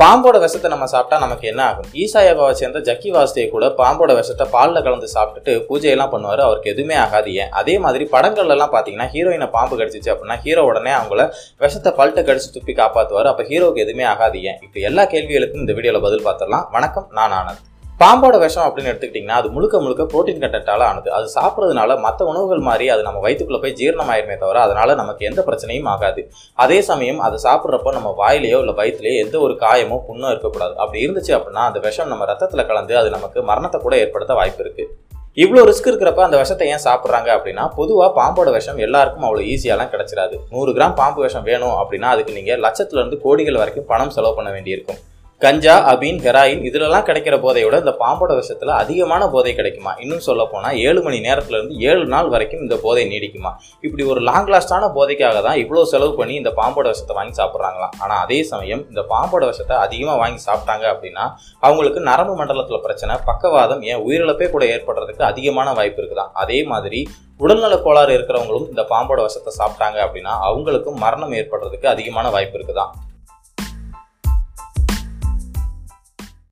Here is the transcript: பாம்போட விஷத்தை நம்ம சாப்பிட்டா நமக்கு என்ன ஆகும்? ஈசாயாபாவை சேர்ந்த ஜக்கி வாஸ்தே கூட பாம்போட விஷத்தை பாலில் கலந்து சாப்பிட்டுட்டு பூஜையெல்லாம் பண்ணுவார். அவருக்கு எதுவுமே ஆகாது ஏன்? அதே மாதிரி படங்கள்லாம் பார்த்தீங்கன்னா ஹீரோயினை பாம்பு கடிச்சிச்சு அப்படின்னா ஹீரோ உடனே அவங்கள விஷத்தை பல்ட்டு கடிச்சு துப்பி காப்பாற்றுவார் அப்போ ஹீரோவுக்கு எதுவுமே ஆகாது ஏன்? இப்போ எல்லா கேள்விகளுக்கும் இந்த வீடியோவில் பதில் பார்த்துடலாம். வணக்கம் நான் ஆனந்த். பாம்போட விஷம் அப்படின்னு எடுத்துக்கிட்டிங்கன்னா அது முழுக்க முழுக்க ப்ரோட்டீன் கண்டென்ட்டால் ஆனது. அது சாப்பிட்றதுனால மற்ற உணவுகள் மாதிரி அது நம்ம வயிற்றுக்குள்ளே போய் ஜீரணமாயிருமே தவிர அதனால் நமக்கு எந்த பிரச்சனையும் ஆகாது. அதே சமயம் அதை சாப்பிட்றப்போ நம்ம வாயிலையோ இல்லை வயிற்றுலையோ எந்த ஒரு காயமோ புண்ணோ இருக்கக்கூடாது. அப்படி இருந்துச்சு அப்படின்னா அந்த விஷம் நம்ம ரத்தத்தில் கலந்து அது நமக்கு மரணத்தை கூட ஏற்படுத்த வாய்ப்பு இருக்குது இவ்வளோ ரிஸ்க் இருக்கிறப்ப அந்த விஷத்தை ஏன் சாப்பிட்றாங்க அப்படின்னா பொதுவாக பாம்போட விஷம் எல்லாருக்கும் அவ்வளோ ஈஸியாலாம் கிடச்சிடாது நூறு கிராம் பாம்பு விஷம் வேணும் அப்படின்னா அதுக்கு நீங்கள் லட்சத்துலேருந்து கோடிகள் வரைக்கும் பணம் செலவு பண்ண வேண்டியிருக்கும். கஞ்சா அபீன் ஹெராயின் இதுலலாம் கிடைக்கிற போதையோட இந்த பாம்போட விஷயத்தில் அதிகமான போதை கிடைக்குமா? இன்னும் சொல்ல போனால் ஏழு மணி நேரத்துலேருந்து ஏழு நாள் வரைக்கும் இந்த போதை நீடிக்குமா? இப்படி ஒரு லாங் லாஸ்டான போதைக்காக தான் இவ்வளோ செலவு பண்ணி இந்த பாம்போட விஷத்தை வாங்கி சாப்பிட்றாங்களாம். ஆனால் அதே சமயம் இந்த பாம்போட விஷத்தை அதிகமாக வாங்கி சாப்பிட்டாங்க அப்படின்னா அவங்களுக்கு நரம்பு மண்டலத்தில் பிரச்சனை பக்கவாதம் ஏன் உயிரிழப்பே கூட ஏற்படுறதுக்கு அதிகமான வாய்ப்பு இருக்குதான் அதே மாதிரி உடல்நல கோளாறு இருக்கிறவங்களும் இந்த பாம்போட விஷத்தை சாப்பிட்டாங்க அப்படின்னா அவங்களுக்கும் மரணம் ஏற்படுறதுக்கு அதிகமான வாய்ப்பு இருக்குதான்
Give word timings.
பாம்போட 0.00 0.36
விஷத்தை 0.42 0.68
நம்ம 0.72 0.86
சாப்பிட்டா 0.92 1.18
நமக்கு 1.22 1.44
என்ன 1.50 1.60
ஆகும்? 1.68 1.86
ஈசாயாபாவை 2.02 2.54
சேர்ந்த 2.60 2.80
ஜக்கி 2.88 3.10
வாஸ்தே 3.14 3.44
கூட 3.52 3.66
பாம்போட 3.78 4.14
விஷத்தை 4.18 4.46
பாலில் 4.54 4.82
கலந்து 4.86 5.08
சாப்பிட்டுட்டு 5.14 5.52
பூஜையெல்லாம் 5.68 6.12
பண்ணுவார். 6.14 6.42
அவருக்கு 6.46 6.72
எதுவுமே 6.72 6.96
ஆகாது 7.04 7.30
ஏன்? 7.42 7.52
அதே 7.60 7.74
மாதிரி 7.84 8.06
படங்கள்லாம் 8.14 8.74
பார்த்தீங்கன்னா 8.74 9.06
ஹீரோயினை 9.14 9.48
பாம்பு 9.56 9.78
கடிச்சிச்சு 9.80 10.12
அப்படின்னா 10.14 10.36
ஹீரோ 10.44 10.64
உடனே 10.70 10.92
அவங்கள 10.98 11.24
விஷத்தை 11.64 11.92
பல்ட்டு 12.00 12.26
கடிச்சு 12.28 12.50
துப்பி 12.56 12.74
காப்பாற்றுவார் 12.82 13.30
அப்போ 13.32 13.46
ஹீரோவுக்கு 13.52 13.84
எதுவுமே 13.86 14.06
ஆகாது 14.12 14.42
ஏன்? 14.50 14.60
இப்போ 14.66 14.80
எல்லா 14.90 15.06
கேள்விகளுக்கும் 15.14 15.64
இந்த 15.64 15.76
வீடியோவில் 15.78 16.06
பதில் 16.08 16.26
பார்த்துடலாம். 16.28 16.66
வணக்கம் 16.76 17.08
நான் 17.20 17.36
ஆனந்த். 17.40 17.64
பாம்போட 18.00 18.36
விஷம் 18.42 18.64
அப்படின்னு 18.64 18.90
எடுத்துக்கிட்டிங்கன்னா 18.90 19.36
அது 19.40 19.48
முழுக்க 19.54 19.76
முழுக்க 19.84 20.02
ப்ரோட்டீன் 20.12 20.42
கண்டென்ட்டால் 20.42 20.84
ஆனது. 20.88 21.08
அது 21.18 21.26
சாப்பிட்றதுனால 21.36 21.94
மற்ற 22.06 22.20
உணவுகள் 22.32 22.62
மாதிரி 22.66 22.86
அது 22.94 23.02
நம்ம 23.06 23.20
வயிற்றுக்குள்ளே 23.24 23.60
போய் 23.62 23.76
ஜீரணமாயிருமே 23.78 24.36
தவிர 24.42 24.60
அதனால் 24.64 24.92
நமக்கு 25.00 25.22
எந்த 25.30 25.42
பிரச்சனையும் 25.46 25.88
ஆகாது. 25.92 26.22
அதே 26.64 26.78
சமயம் 26.90 27.20
அதை 27.26 27.38
சாப்பிட்றப்போ 27.46 27.92
நம்ம 27.98 28.10
வாயிலையோ 28.20 28.58
இல்லை 28.64 28.74
வயிற்றுலையோ 28.80 29.14
எந்த 29.24 29.38
ஒரு 29.46 29.56
காயமோ 29.64 29.98
புண்ணோ 30.08 30.28
இருக்கக்கூடாது. 30.34 30.76
அப்படி 30.82 31.00
இருந்துச்சு 31.06 31.34
அப்படின்னா 31.38 31.64
அந்த 31.70 31.80
விஷம் 31.88 32.12
நம்ம 32.12 32.28
ரத்தத்தில் 32.32 32.68
கலந்து 32.72 33.00
அது 33.02 33.10
நமக்கு 33.16 33.46
மரணத்தை 33.52 33.80
கூட 33.86 33.96
ஏற்படுத்த 34.04 34.38
வாய்ப்பு 34.40 34.62
இருக்குது 34.66 34.92
இவ்வளோ 35.42 35.62
ரிஸ்க் 35.70 35.90
இருக்கிறப்ப 35.90 36.20
அந்த 36.26 36.36
விஷத்தை 36.42 36.66
ஏன் 36.74 36.86
சாப்பிட்றாங்க 36.86 37.28
அப்படின்னா 37.38 37.64
பொதுவாக 37.80 38.10
பாம்போட 38.20 38.50
விஷம் 38.58 38.78
எல்லாருக்கும் 38.84 39.26
அவ்வளோ 39.28 39.42
ஈஸியாலாம் 39.54 39.90
கிடச்சிடாது 39.94 40.36
நூறு 40.54 40.70
கிராம் 40.76 40.96
பாம்பு 41.00 41.20
விஷம் 41.26 41.48
வேணும் 41.50 41.76
அப்படின்னா 41.80 42.10
அதுக்கு 42.14 42.38
நீங்கள் 42.38 42.64
லட்சத்துலேருந்து 42.66 43.18
கோடிகள் 43.26 43.62
வரைக்கும் 43.62 43.90
பணம் 43.92 44.14
செலவு 44.16 44.36
பண்ண 44.38 44.50
வேண்டியிருக்கும். 44.56 45.00
கஞ்சா 45.40 45.72
அபீன் 45.90 46.20
ஹெராயின் 46.24 46.62
இதுலலாம் 46.68 47.04
கிடைக்கிற 47.08 47.34
போதையோட 47.42 47.74
இந்த 47.82 47.92
பாம்போட 48.02 48.30
விஷயத்தில் 48.38 48.70
அதிகமான 48.82 49.22
போதை 49.34 49.50
கிடைக்குமா? 49.54 49.92
இன்னும் 50.02 50.22
சொல்ல 50.26 50.42
போனால் 50.52 50.76
ஏழு 50.86 51.00
மணி 51.06 51.18
நேரத்துலேருந்து 51.26 51.74
ஏழு 51.88 52.04
நாள் 52.12 52.30
வரைக்கும் 52.34 52.62
இந்த 52.64 52.76
போதை 52.84 53.02
நீடிக்குமா? 53.10 53.50
இப்படி 53.84 54.02
ஒரு 54.12 54.20
லாங் 54.28 54.48
லாஸ்டான 54.52 54.88
போதைக்காக 54.96 55.40
தான் 55.46 55.58
இவ்வளோ 55.62 55.82
செலவு 55.92 56.12
பண்ணி 56.20 56.34
இந்த 56.34 56.52
பாம்போட 56.60 56.86
விஷத்தை 56.92 57.16
வாங்கி 57.18 57.34
சாப்பிட்றாங்களாம். 57.40 57.94
ஆனால் 58.02 58.20
அதே 58.24 58.38
சமயம் 58.52 58.84
இந்த 58.92 59.02
பாம்போட 59.12 59.44
விஷத்தை 59.52 59.76
அதிகமாக 59.86 60.18
வாங்கி 60.22 60.40
சாப்பிட்டாங்க 60.48 60.86
அப்படின்னா 60.94 61.26
அவங்களுக்கு 61.62 62.02
நரம்பு 62.10 62.36
மண்டலத்தில் 62.40 62.84
பிரச்சனை 62.86 63.16
பக்கவாதம் 63.30 63.82
ஏன் 63.90 64.04
உயிரிழப்பே 64.06 64.48
கூட 64.54 64.64
ஏற்படுறதுக்கு 64.76 65.24
அதிகமான 65.32 65.74
வாய்ப்பு 65.80 66.00
இருக்குதான் 66.02 66.32
அதே 66.44 66.60
மாதிரி 66.72 67.02
உடல்நல 67.40 67.76
கோளாறு 67.80 68.14
இருக்கிறவங்களும் 68.18 68.70
இந்த 68.72 68.84
பாம்போட 68.92 69.20
விஷத்தை 69.22 69.52
சாப்பிட்டாங்க 69.60 70.00
அப்படின்னா 70.06 70.34
அவங்களுக்கும் 70.48 70.98
மரணம் 71.04 71.36
ஏற்படுறதுக்கு 71.40 71.88
அதிகமான 71.88 72.30
வாய்ப்பு 72.36 72.58
இருக்குதான் 72.58 72.92